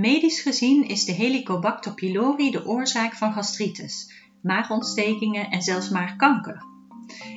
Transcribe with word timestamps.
Medisch 0.00 0.40
gezien 0.40 0.88
is 0.88 1.04
de 1.04 1.12
Helicobacter 1.12 1.94
pylori 1.94 2.50
de 2.50 2.66
oorzaak 2.66 3.14
van 3.14 3.32
gastritis, 3.32 4.12
maagontstekingen 4.42 5.50
en 5.50 5.62
zelfs 5.62 5.88
maagkanker. 5.88 6.64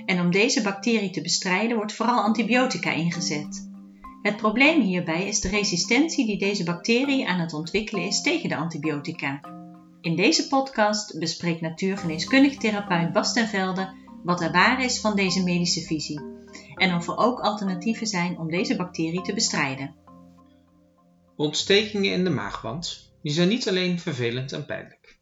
En 0.05 0.19
om 0.19 0.31
deze 0.31 0.61
bacterie 0.61 1.09
te 1.09 1.21
bestrijden 1.21 1.77
wordt 1.77 1.93
vooral 1.93 2.21
antibiotica 2.21 2.91
ingezet. 2.91 3.69
Het 4.21 4.37
probleem 4.37 4.81
hierbij 4.81 5.27
is 5.27 5.39
de 5.39 5.49
resistentie 5.49 6.25
die 6.25 6.37
deze 6.37 6.63
bacterie 6.63 7.27
aan 7.27 7.39
het 7.39 7.53
ontwikkelen 7.53 8.05
is 8.05 8.21
tegen 8.21 8.49
de 8.49 8.55
antibiotica. 8.55 9.39
In 10.01 10.15
deze 10.15 10.47
podcast 10.47 11.19
bespreekt 11.19 11.61
natuurgeneeskundig 11.61 12.57
therapeut 12.57 13.13
Bas 13.13 13.33
ten 13.33 13.47
Velde 13.47 13.93
wat 14.23 14.41
er 14.41 14.51
waar 14.51 14.83
is 14.83 14.99
van 14.99 15.15
deze 15.15 15.43
medische 15.43 15.81
visie 15.81 16.21
en 16.75 16.95
of 16.95 17.07
er 17.07 17.17
ook 17.17 17.39
alternatieven 17.39 18.07
zijn 18.07 18.37
om 18.37 18.49
deze 18.49 18.75
bacterie 18.75 19.21
te 19.21 19.33
bestrijden. 19.33 20.04
Ontstekingen 21.37 22.11
in 22.11 22.23
de 22.23 22.29
maagwand 22.29 23.13
die 23.21 23.33
zijn 23.33 23.47
niet 23.47 23.67
alleen 23.67 23.99
vervelend 23.99 24.51
en 24.51 24.65
pijnlijk. 24.65 25.19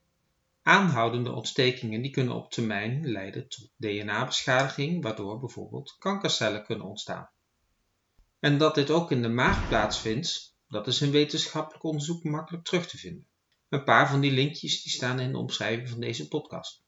Aanhoudende 0.61 1.31
ontstekingen 1.31 2.01
die 2.01 2.11
kunnen 2.11 2.35
op 2.35 2.51
termijn 2.51 3.11
leiden 3.11 3.47
tot 3.47 3.71
DNA-beschadiging, 3.77 5.03
waardoor 5.03 5.39
bijvoorbeeld 5.39 5.95
kankercellen 5.99 6.63
kunnen 6.63 6.85
ontstaan. 6.85 7.29
En 8.39 8.57
dat 8.57 8.75
dit 8.75 8.91
ook 8.91 9.11
in 9.11 9.21
de 9.21 9.29
maag 9.29 9.67
plaatsvindt, 9.67 10.55
dat 10.67 10.87
is 10.87 11.01
in 11.01 11.11
wetenschappelijk 11.11 11.83
onderzoek 11.83 12.23
makkelijk 12.23 12.63
terug 12.63 12.87
te 12.87 12.97
vinden. 12.97 13.27
Een 13.69 13.83
paar 13.83 14.09
van 14.09 14.21
die 14.21 14.31
linkjes 14.31 14.83
die 14.83 14.91
staan 14.91 15.19
in 15.19 15.31
de 15.31 15.37
omschrijving 15.37 15.89
van 15.89 15.99
deze 15.99 16.27
podcast. 16.27 16.83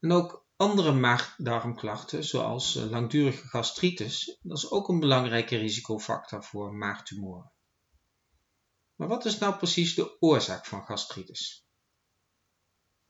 En 0.00 0.12
ook 0.12 0.46
andere 0.56 0.92
maagdarmklachten, 0.92 2.24
zoals 2.24 2.74
langdurige 2.74 3.48
gastritis, 3.48 4.38
dat 4.42 4.56
is 4.56 4.70
ook 4.70 4.88
een 4.88 5.00
belangrijke 5.00 5.56
risicofactor 5.56 6.44
voor 6.44 6.74
maagtumoren. 6.74 7.52
Maar 9.00 9.08
wat 9.08 9.24
is 9.24 9.38
nou 9.38 9.56
precies 9.56 9.94
de 9.94 10.20
oorzaak 10.20 10.66
van 10.66 10.84
gastritis? 10.84 11.66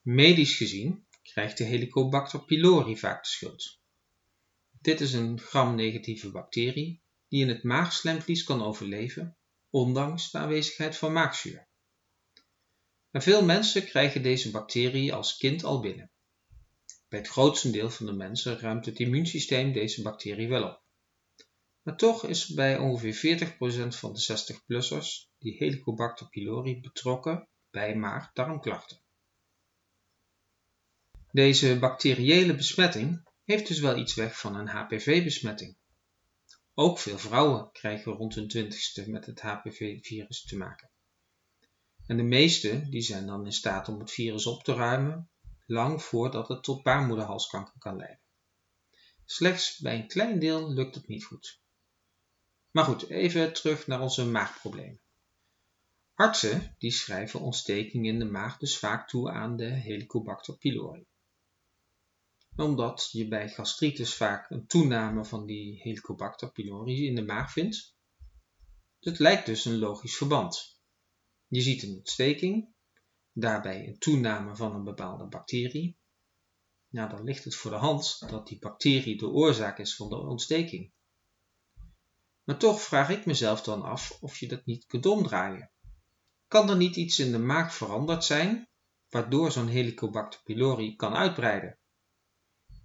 Medisch 0.00 0.56
gezien 0.56 1.06
krijgt 1.22 1.58
de 1.58 1.64
Helicobacter 1.64 2.44
pylori 2.44 2.96
vaak 2.96 3.22
de 3.22 3.28
schuld. 3.28 3.80
Dit 4.70 5.00
is 5.00 5.12
een 5.12 5.40
gram-negatieve 5.40 6.30
bacterie 6.30 7.02
die 7.28 7.42
in 7.42 7.48
het 7.48 7.62
maagslemvlies 7.62 8.44
kan 8.44 8.62
overleven, 8.62 9.36
ondanks 9.70 10.30
de 10.30 10.38
aanwezigheid 10.38 10.96
van 10.96 11.12
maagzuur. 11.12 11.68
En 13.10 13.22
veel 13.22 13.44
mensen 13.44 13.84
krijgen 13.84 14.22
deze 14.22 14.50
bacterie 14.50 15.14
als 15.14 15.36
kind 15.36 15.64
al 15.64 15.80
binnen. 15.80 16.10
Bij 17.08 17.18
het 17.18 17.28
grootste 17.28 17.70
deel 17.70 17.90
van 17.90 18.06
de 18.06 18.12
mensen 18.12 18.58
ruimt 18.58 18.86
het 18.86 18.98
immuunsysteem 18.98 19.72
deze 19.72 20.02
bacterie 20.02 20.48
wel 20.48 20.64
op. 20.68 20.82
Maar 21.82 21.96
toch 21.96 22.26
is 22.26 22.46
bij 22.46 22.78
ongeveer 22.78 23.38
40% 23.38 23.52
van 23.88 24.12
de 24.12 24.38
60-plussers 24.38 25.28
die 25.38 25.56
Helicobacter 25.56 26.28
pylori 26.28 26.80
betrokken 26.80 27.48
bij 27.70 27.96
maag-darmklachten. 27.96 29.00
Deze 31.32 31.78
bacteriële 31.78 32.54
besmetting 32.54 33.28
heeft 33.44 33.68
dus 33.68 33.80
wel 33.80 33.96
iets 33.96 34.14
weg 34.14 34.38
van 34.38 34.56
een 34.56 34.68
HPV-besmetting. 34.68 35.76
Ook 36.74 36.98
veel 36.98 37.18
vrouwen 37.18 37.72
krijgen 37.72 38.12
rond 38.12 38.34
hun 38.34 38.48
twintigste 38.48 39.10
met 39.10 39.26
het 39.26 39.40
HPV-virus 39.40 40.42
te 40.42 40.56
maken. 40.56 40.90
En 42.06 42.16
de 42.16 42.22
meeste 42.22 42.88
die 42.88 43.02
zijn 43.02 43.26
dan 43.26 43.44
in 43.44 43.52
staat 43.52 43.88
om 43.88 43.98
het 43.98 44.10
virus 44.10 44.46
op 44.46 44.62
te 44.62 44.74
ruimen, 44.74 45.30
lang 45.66 46.02
voordat 46.02 46.48
het 46.48 46.62
tot 46.62 46.82
baarmoederhalskanker 46.82 47.78
kan 47.78 47.96
leiden. 47.96 48.20
Slechts 49.24 49.78
bij 49.78 49.94
een 49.94 50.08
klein 50.08 50.38
deel 50.38 50.72
lukt 50.72 50.94
het 50.94 51.08
niet 51.08 51.24
goed. 51.24 51.59
Maar 52.70 52.84
goed, 52.84 53.08
even 53.08 53.52
terug 53.52 53.86
naar 53.86 54.00
onze 54.00 54.26
maagproblemen. 54.26 55.00
Artsen 56.14 56.74
die 56.78 56.90
schrijven 56.90 57.40
ontsteking 57.40 58.06
in 58.06 58.18
de 58.18 58.24
maag 58.24 58.58
dus 58.58 58.78
vaak 58.78 59.08
toe 59.08 59.30
aan 59.30 59.56
de 59.56 59.64
Helicobacter 59.64 60.56
pylori. 60.58 61.06
Omdat 62.56 63.08
je 63.12 63.28
bij 63.28 63.48
gastritis 63.48 64.14
vaak 64.14 64.50
een 64.50 64.66
toename 64.66 65.24
van 65.24 65.46
die 65.46 65.80
Helicobacter 65.82 66.52
pylori 66.52 67.06
in 67.06 67.14
de 67.14 67.24
maag 67.24 67.52
vindt. 67.52 67.96
Het 69.00 69.18
lijkt 69.18 69.46
dus 69.46 69.64
een 69.64 69.78
logisch 69.78 70.16
verband. 70.16 70.80
Je 71.46 71.60
ziet 71.60 71.82
een 71.82 71.96
ontsteking, 71.96 72.74
daarbij 73.32 73.86
een 73.86 73.98
toename 73.98 74.56
van 74.56 74.74
een 74.74 74.84
bepaalde 74.84 75.26
bacterie. 75.26 75.98
Nou, 76.88 77.10
dan 77.10 77.24
ligt 77.24 77.44
het 77.44 77.54
voor 77.54 77.70
de 77.70 77.76
hand 77.76 78.30
dat 78.30 78.46
die 78.46 78.58
bacterie 78.58 79.18
de 79.18 79.28
oorzaak 79.28 79.78
is 79.78 79.96
van 79.96 80.08
de 80.08 80.16
ontsteking. 80.16 80.92
Maar 82.50 82.58
toch 82.58 82.82
vraag 82.82 83.10
ik 83.10 83.26
mezelf 83.26 83.62
dan 83.62 83.82
af 83.82 84.18
of 84.20 84.38
je 84.38 84.48
dat 84.48 84.64
niet 84.64 84.86
kunt 84.86 85.06
omdraaien. 85.06 85.70
Kan 86.48 86.70
er 86.70 86.76
niet 86.76 86.96
iets 86.96 87.18
in 87.18 87.32
de 87.32 87.38
maag 87.38 87.74
veranderd 87.74 88.24
zijn, 88.24 88.68
waardoor 89.08 89.52
zo'n 89.52 89.68
Helicobacter 89.68 90.40
pylori 90.42 90.96
kan 90.96 91.14
uitbreiden? 91.14 91.78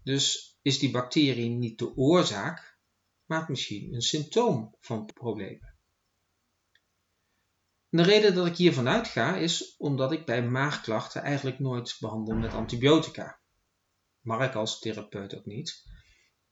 Dus 0.03 0.57
is 0.61 0.79
die 0.79 0.91
bacterie 0.91 1.49
niet 1.49 1.79
de 1.79 1.95
oorzaak, 1.95 2.79
maar 3.25 3.45
misschien 3.47 3.93
een 3.93 4.01
symptoom 4.01 4.75
van 4.79 5.05
problemen. 5.05 5.77
De 7.89 8.03
reden 8.03 8.35
dat 8.35 8.47
ik 8.47 8.55
hiervan 8.55 8.87
uitga 8.87 9.35
is 9.35 9.75
omdat 9.77 10.11
ik 10.11 10.25
bij 10.25 10.47
maagklachten 10.47 11.21
eigenlijk 11.21 11.59
nooit 11.59 11.97
behandel 11.99 12.35
met 12.35 12.53
antibiotica. 12.53 13.39
Mag 14.19 14.47
ik 14.47 14.55
als 14.55 14.79
therapeut 14.79 15.35
ook 15.35 15.45
niet. 15.45 15.94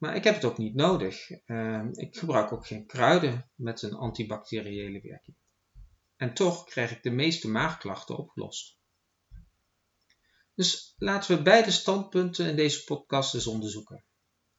Maar 0.04 0.16
ik 0.16 0.24
heb 0.24 0.36
het 0.36 0.46
ook 0.46 0.58
niet 0.58 0.76
nodig. 0.76 1.30
Ehm, 1.30 1.90
ik 1.92 2.18
gebruik 2.18 2.52
ook 2.52 2.68
geen 2.68 2.86
kruiden 2.86 3.50
met 3.56 3.82
een 3.82 3.94
antibacteriële 3.94 5.02
werking. 5.02 5.38
En 6.16 6.34
toch 6.34 6.66
krijg 6.66 6.92
ik 6.92 7.04
de 7.04 7.10
meeste 7.10 7.48
maagklachten 7.50 8.18
opgelost. 8.18 8.78
Dus 10.56 10.94
laten 10.98 11.38
we 11.38 11.44
beide 11.44 11.72
standpunten 11.72 12.50
in 12.50 12.56
deze 12.56 12.84
podcast 12.84 13.34
eens 13.34 13.48
onderzoeken. 13.48 14.06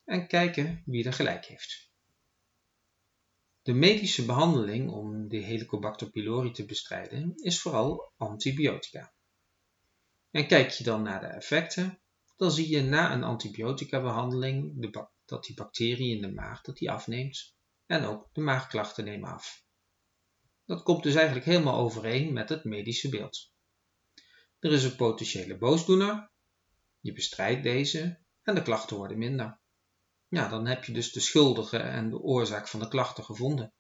En 0.05 0.27
kijken 0.27 0.83
wie 0.87 1.05
er 1.05 1.13
gelijk 1.13 1.45
heeft. 1.45 1.91
De 3.63 3.73
medische 3.73 4.25
behandeling 4.25 4.91
om 4.91 5.29
de 5.29 5.39
Helicobacter 5.39 6.11
pylori 6.11 6.51
te 6.51 6.65
bestrijden 6.65 7.35
is 7.37 7.61
vooral 7.61 8.13
antibiotica. 8.17 9.13
En 10.31 10.47
kijk 10.47 10.71
je 10.71 10.85
dan 10.85 11.03
naar 11.03 11.21
de 11.21 11.27
effecten, 11.27 11.99
dan 12.37 12.51
zie 12.51 12.69
je 12.69 12.83
na 12.83 13.13
een 13.13 13.23
antibiotica-behandeling 13.23 14.91
dat 15.25 15.45
die 15.45 15.55
bacterie 15.55 16.17
in 16.17 16.23
de 16.23 16.33
maag 16.33 16.61
dat 16.61 16.77
die 16.77 16.91
afneemt 16.91 17.55
en 17.87 18.05
ook 18.05 18.29
de 18.33 18.41
maagklachten 18.41 19.05
nemen 19.05 19.31
af. 19.31 19.65
Dat 20.65 20.83
komt 20.83 21.03
dus 21.03 21.15
eigenlijk 21.15 21.47
helemaal 21.47 21.79
overeen 21.79 22.33
met 22.33 22.49
het 22.49 22.65
medische 22.65 23.09
beeld. 23.09 23.53
Er 24.59 24.73
is 24.73 24.85
een 24.85 24.97
potentiële 24.97 25.59
boosdoener, 25.59 26.31
je 27.01 27.13
bestrijdt 27.13 27.63
deze 27.63 28.19
en 28.43 28.55
de 28.55 28.63
klachten 28.63 28.97
worden 28.97 29.19
minder. 29.19 29.59
Ja, 30.29 30.49
dan 30.49 30.67
heb 30.67 30.85
je 30.85 30.93
dus 30.93 31.13
de 31.13 31.21
schuldige 31.21 31.77
en 31.77 32.11
de 32.11 32.19
oorzaak 32.19 32.69
van 32.69 32.81
de 32.81 32.89
klachten 32.89 33.25
gevonden. 33.25 33.73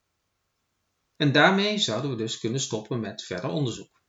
En 1.16 1.32
daarmee 1.32 1.78
zouden 1.78 2.10
we 2.10 2.16
dus 2.16 2.38
kunnen 2.38 2.60
stoppen 2.60 3.00
met 3.00 3.22
verder 3.22 3.50
onderzoek. 3.50 4.02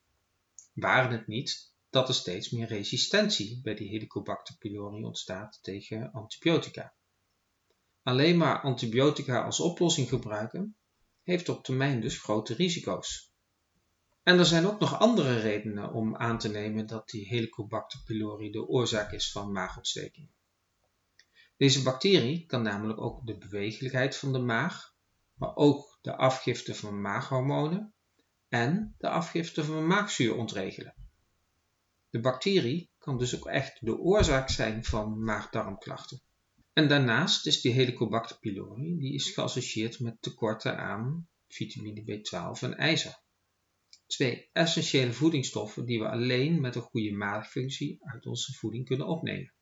Waren 0.74 1.12
het 1.12 1.28
niet 1.28 1.74
dat 1.96 2.08
er 2.08 2.14
steeds 2.14 2.50
meer 2.50 2.68
resistentie 2.68 3.62
bij 3.62 3.76
die 3.76 3.90
Helicobacter 3.90 4.58
pylori 4.58 5.04
ontstaat 5.04 5.60
tegen 5.62 6.12
antibiotica. 6.12 6.94
Alleen 8.04 8.38
maar 8.38 8.62
antibiotica 8.62 9.44
als 9.44 9.60
oplossing 9.60 10.10
gebruiken 10.10 10.78
heeft 11.24 11.50
op 11.50 11.64
termijn 11.64 12.02
dus 12.02 12.22
grote 12.22 12.54
risico's. 12.54 13.34
En 14.24 14.40
er 14.40 14.46
zijn 14.46 14.68
ook 14.68 14.80
nog 14.80 15.00
andere 15.00 15.40
redenen 15.40 15.94
om 15.94 16.16
aan 16.16 16.38
te 16.38 16.50
nemen 16.50 16.88
dat 16.88 17.10
die 17.10 17.28
Helicobacter 17.28 18.00
pylori 18.06 18.52
de 18.52 18.68
oorzaak 18.68 19.12
is 19.12 19.32
van 19.32 19.52
maagontsteking. 19.52 20.30
Deze 21.58 21.84
bacterie 21.84 22.46
kan 22.46 22.62
namelijk 22.62 23.02
ook 23.02 23.26
de 23.26 23.38
bewegelijkheid 23.38 24.18
van 24.18 24.34
de 24.34 24.40
maag, 24.40 24.96
maar 25.34 25.56
ook 25.56 26.00
de 26.02 26.16
afgifte 26.16 26.76
van 26.76 27.02
maaghormonen 27.02 27.94
en 28.48 28.96
de 28.98 29.10
afgifte 29.10 29.64
van 29.64 29.88
maagzuur 29.88 30.36
ontregelen. 30.36 31.05
De 32.16 32.22
bacterie 32.22 32.92
kan 32.98 33.18
dus 33.18 33.36
ook 33.36 33.46
echt 33.46 33.86
de 33.86 33.98
oorzaak 33.98 34.50
zijn 34.50 34.84
van 34.84 35.24
maagdarmklachten. 35.24 36.22
En 36.74 36.88
daarnaast 36.88 37.46
is 37.46 37.62
die 37.62 37.72
Helicobacter 37.72 38.40
pylori 38.40 38.98
die 38.98 39.14
is 39.14 39.30
geassocieerd 39.30 40.00
met 40.00 40.22
tekorten 40.22 40.78
aan 40.78 41.30
vitamine 41.48 42.02
B12 42.02 42.60
en 42.62 42.78
ijzer. 42.78 43.24
Twee 44.06 44.50
essentiële 44.52 45.14
voedingsstoffen 45.14 45.86
die 45.86 46.00
we 46.00 46.10
alleen 46.10 46.62
met 46.62 46.76
een 46.76 46.82
goede 46.82 47.12
maagfunctie 47.12 47.98
uit 48.00 48.26
onze 48.26 48.54
voeding 48.54 48.86
kunnen 48.86 49.08
opnemen. 49.08 49.54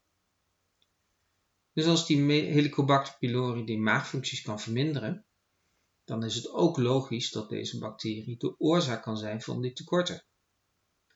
Dus 1.72 1.86
als 1.86 2.08
die 2.08 2.32
Helicobacter 2.32 3.18
pylori 3.20 3.66
die 3.66 3.80
maagfuncties 3.80 4.42
kan 4.42 4.60
verminderen, 4.60 5.26
dan 6.04 6.24
is 6.24 6.36
het 6.36 6.50
ook 6.50 6.78
logisch 6.78 7.32
dat 7.32 7.50
deze 7.50 7.80
bacterie 7.80 8.38
de 8.38 8.60
oorzaak 8.60 9.04
kan 9.04 9.18
zijn 9.18 9.42
van 9.42 9.62
die 9.62 9.74
tekorten. 9.74 10.26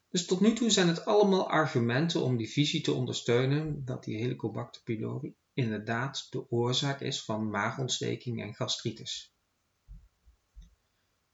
Dus 0.09 0.25
tot 0.25 0.39
nu 0.39 0.53
toe 0.53 0.69
zijn 0.69 0.87
het 0.87 1.05
allemaal 1.05 1.49
argumenten 1.49 2.21
om 2.21 2.37
die 2.37 2.49
visie 2.49 2.81
te 2.81 2.93
ondersteunen 2.93 3.85
dat 3.85 4.03
die 4.03 4.17
Helicobacter 4.17 4.81
pylori 4.83 5.35
inderdaad 5.53 6.27
de 6.29 6.49
oorzaak 6.49 7.01
is 7.01 7.23
van 7.23 7.49
maagontsteking 7.49 8.41
en 8.41 8.53
gastritis. 8.53 9.35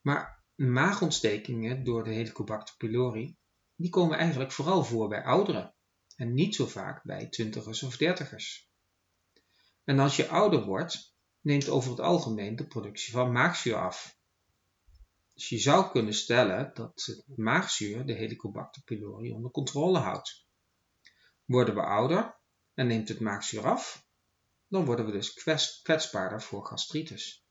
Maar 0.01 0.43
maagontstekingen 0.55 1.83
door 1.83 2.03
de 2.03 2.13
Helicobacter 2.13 2.75
pylori, 2.77 3.37
die 3.75 3.89
komen 3.89 4.17
eigenlijk 4.17 4.51
vooral 4.51 4.83
voor 4.83 5.07
bij 5.07 5.23
ouderen 5.23 5.75
en 6.15 6.33
niet 6.33 6.55
zo 6.55 6.67
vaak 6.67 7.03
bij 7.03 7.27
twintigers 7.29 7.83
of 7.83 7.97
dertigers. 7.97 8.71
En 9.83 9.99
als 9.99 10.15
je 10.15 10.27
ouder 10.27 10.65
wordt, 10.65 11.15
neemt 11.41 11.69
over 11.69 11.89
het 11.89 11.99
algemeen 11.99 12.55
de 12.55 12.67
productie 12.67 13.13
van 13.13 13.31
maagzuur 13.31 13.75
af. 13.75 14.17
Dus 15.33 15.49
je 15.49 15.57
zou 15.57 15.91
kunnen 15.91 16.13
stellen 16.13 16.71
dat 16.73 17.03
het 17.05 17.37
maagzuur 17.37 18.05
de 18.05 18.13
Helicobacter 18.13 18.83
pylori 18.83 19.31
onder 19.31 19.51
controle 19.51 19.99
houdt. 19.99 20.47
Worden 21.45 21.75
we 21.75 21.81
ouder 21.81 22.39
en 22.73 22.87
neemt 22.87 23.07
het 23.07 23.19
maagzuur 23.19 23.65
af, 23.65 24.07
dan 24.67 24.85
worden 24.85 25.05
we 25.05 25.11
dus 25.11 25.33
kwetsbaarder 25.81 26.41
voor 26.41 26.65
gastritis. 26.65 27.45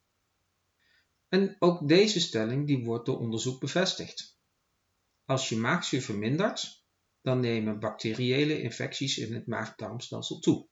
En 1.28 1.56
ook 1.58 1.88
deze 1.88 2.20
stelling 2.20 2.66
die 2.66 2.84
wordt 2.84 3.06
door 3.06 3.18
onderzoek 3.18 3.60
bevestigd. 3.60 4.38
Als 5.24 5.48
je 5.48 5.56
maagzuur 5.56 6.02
vermindert, 6.02 6.84
dan 7.22 7.40
nemen 7.40 7.80
bacteriële 7.80 8.62
infecties 8.62 9.18
in 9.18 9.34
het 9.34 9.46
maag-darmstelsel 9.46 10.38
toe. 10.38 10.68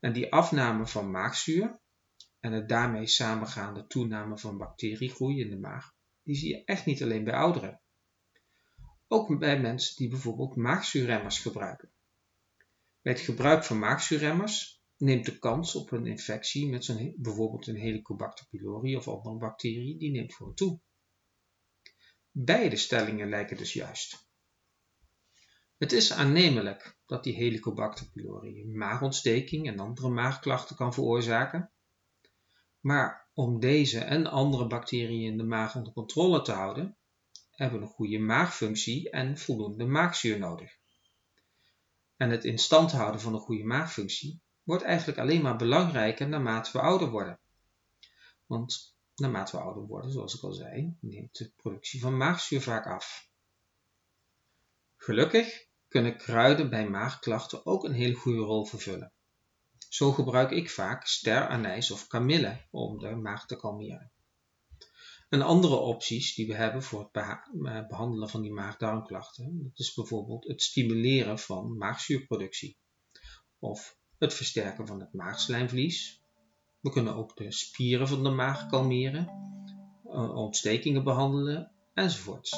En 0.00 0.12
die 0.12 0.32
afname 0.32 0.86
van 0.86 1.10
maagzuur 1.10 1.80
en 2.44 2.52
het 2.52 2.68
daarmee 2.68 3.06
samengaande 3.06 3.86
toename 3.86 4.38
van 4.38 4.58
bacteriegroei 4.58 5.40
in 5.40 5.50
de 5.50 5.58
maag, 5.58 5.94
die 6.22 6.34
zie 6.34 6.48
je 6.48 6.64
echt 6.64 6.86
niet 6.86 7.02
alleen 7.02 7.24
bij 7.24 7.34
ouderen. 7.34 7.80
Ook 9.06 9.38
bij 9.38 9.60
mensen 9.60 9.96
die 9.96 10.08
bijvoorbeeld 10.08 10.56
maagzuurremmers 10.56 11.38
gebruiken. 11.38 11.92
Bij 13.00 13.12
het 13.12 13.20
gebruik 13.20 13.64
van 13.64 13.78
maagzuurremmers 13.78 14.82
neemt 14.96 15.24
de 15.24 15.38
kans 15.38 15.74
op 15.74 15.90
een 15.90 16.06
infectie 16.06 16.68
met 16.68 16.84
zo'n, 16.84 17.14
bijvoorbeeld 17.16 17.66
een 17.66 17.80
Helicobacter 17.80 18.46
pylori 18.50 18.96
of 18.96 19.08
andere 19.08 19.36
bacterie, 19.36 19.98
die 19.98 20.10
neemt 20.10 20.34
gewoon 20.34 20.54
toe. 20.54 20.80
Beide 22.30 22.76
stellingen 22.76 23.28
lijken 23.28 23.56
dus 23.56 23.72
juist. 23.72 24.28
Het 25.76 25.92
is 25.92 26.12
aannemelijk 26.12 26.98
dat 27.06 27.24
die 27.24 27.34
Helicobacter 27.34 28.10
pylori 28.10 28.66
maagontsteking 28.66 29.66
en 29.66 29.78
andere 29.78 30.08
maagklachten 30.08 30.76
kan 30.76 30.94
veroorzaken, 30.94 31.73
maar 32.84 33.28
om 33.34 33.60
deze 33.60 33.98
en 33.98 34.26
andere 34.26 34.66
bacteriën 34.66 35.30
in 35.30 35.36
de 35.36 35.44
maag 35.44 35.74
onder 35.74 35.92
controle 35.92 36.42
te 36.42 36.52
houden, 36.52 36.96
hebben 37.50 37.78
we 37.78 37.84
een 37.84 37.90
goede 37.90 38.18
maagfunctie 38.18 39.10
en 39.10 39.38
voldoende 39.38 39.84
maagzuur 39.84 40.38
nodig. 40.38 40.78
En 42.16 42.30
het 42.30 42.44
in 42.44 42.58
stand 42.58 42.92
houden 42.92 43.20
van 43.20 43.34
een 43.34 43.40
goede 43.40 43.64
maagfunctie 43.64 44.40
wordt 44.62 44.82
eigenlijk 44.82 45.18
alleen 45.18 45.42
maar 45.42 45.56
belangrijker 45.56 46.28
naarmate 46.28 46.72
we 46.72 46.80
ouder 46.80 47.10
worden. 47.10 47.38
Want 48.46 48.96
naarmate 49.14 49.56
we 49.56 49.62
ouder 49.62 49.86
worden, 49.86 50.12
zoals 50.12 50.34
ik 50.34 50.42
al 50.42 50.52
zei, 50.52 50.96
neemt 51.00 51.38
de 51.38 51.52
productie 51.56 52.00
van 52.00 52.16
maagzuur 52.16 52.60
vaak 52.60 52.86
af. 52.86 53.28
Gelukkig 54.96 55.66
kunnen 55.88 56.16
kruiden 56.16 56.70
bij 56.70 56.88
maagklachten 56.88 57.66
ook 57.66 57.84
een 57.84 57.92
hele 57.92 58.14
goede 58.14 58.40
rol 58.40 58.64
vervullen. 58.64 59.12
Zo 59.94 60.12
gebruik 60.12 60.50
ik 60.50 60.70
vaak 60.70 61.06
steranijs 61.06 61.90
of 61.90 62.06
kamille 62.06 62.66
om 62.70 62.98
de 62.98 63.14
maag 63.14 63.46
te 63.46 63.56
kalmeren. 63.56 64.12
Een 65.28 65.42
andere 65.42 65.76
opties 65.76 66.34
die 66.34 66.46
we 66.46 66.54
hebben 66.54 66.82
voor 66.82 67.10
het 67.12 67.22
eh, 67.22 67.86
behandelen 67.86 68.28
van 68.28 68.42
die 68.42 68.52
maag-darmklachten, 68.52 69.72
is 69.74 69.94
bijvoorbeeld 69.94 70.46
het 70.46 70.62
stimuleren 70.62 71.38
van 71.38 71.76
maagzuurproductie 71.76 72.78
of 73.58 73.98
het 74.18 74.34
versterken 74.34 74.86
van 74.86 75.00
het 75.00 75.12
maagslijmvlies. 75.12 76.20
We 76.80 76.90
kunnen 76.90 77.14
ook 77.14 77.36
de 77.36 77.52
spieren 77.52 78.08
van 78.08 78.22
de 78.22 78.30
maag 78.30 78.66
kalmeren, 78.66 79.26
eh, 80.04 80.36
ontstekingen 80.36 81.04
behandelen 81.04 81.72
enzovoorts. 81.92 82.56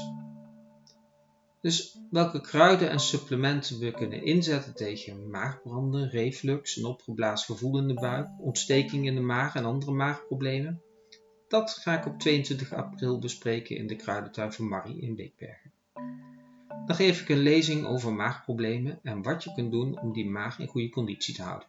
Dus 1.67 1.99
welke 2.11 2.41
kruiden 2.41 2.91
en 2.91 3.01
supplementen 3.01 3.79
we 3.79 3.91
kunnen 3.91 4.25
inzetten 4.25 4.75
tegen 4.75 5.31
maagbranden, 5.31 6.09
reflux, 6.09 6.77
een 6.77 6.85
opgeblazen 6.85 7.55
gevoel 7.55 7.79
in 7.79 7.89
de 7.89 7.95
buik, 7.95 8.29
ontsteking 8.39 9.07
in 9.07 9.15
de 9.15 9.21
maag 9.21 9.55
en 9.55 9.65
andere 9.65 9.93
maagproblemen, 9.93 10.83
dat 11.49 11.71
ga 11.71 11.99
ik 11.99 12.07
op 12.07 12.19
22 12.19 12.73
april 12.73 13.19
bespreken 13.19 13.77
in 13.77 13.87
de 13.87 13.97
kruidentuin 13.97 14.53
van 14.53 14.69
Marie 14.69 15.01
in 15.01 15.17
Beekbergen. 15.17 15.73
Dan 16.87 16.97
geef 16.97 17.21
ik 17.21 17.29
een 17.29 17.39
lezing 17.39 17.87
over 17.87 18.13
maagproblemen 18.13 18.99
en 19.03 19.23
wat 19.23 19.45
je 19.45 19.53
kunt 19.53 19.73
doen 19.73 20.01
om 20.01 20.13
die 20.13 20.27
maag 20.27 20.59
in 20.59 20.67
goede 20.67 20.89
conditie 20.89 21.35
te 21.35 21.43
houden. 21.43 21.69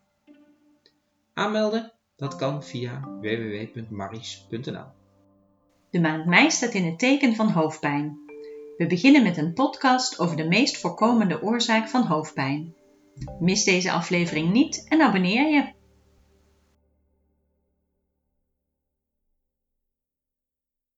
Aanmelden? 1.34 1.94
Dat 2.16 2.36
kan 2.36 2.64
via 2.64 3.00
www.maries.nl. 3.22 4.88
De 5.90 6.00
maand 6.00 6.26
mei 6.26 6.52
staat 6.52 6.74
in 6.74 6.86
het 6.86 7.00
teken 7.00 7.36
van 7.36 7.50
hoofdpijn. 7.50 8.27
We 8.78 8.88
beginnen 8.88 9.24
met 9.24 9.38
een 9.38 9.54
podcast 9.54 10.20
over 10.20 10.38
de 10.38 10.48
meest 10.48 10.78
voorkomende 10.78 11.42
oorzaak 11.42 11.90
van 11.90 12.06
hoofdpijn. 12.06 12.74
Mis 13.40 13.64
deze 13.64 13.92
aflevering 13.92 14.52
niet 14.52 14.86
en 14.88 15.02
abonneer 15.02 15.50
je. 15.50 15.77